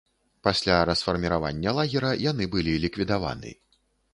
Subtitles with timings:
[0.45, 3.51] Пасля расфарміравання лагера, яны былі ліквідаваны.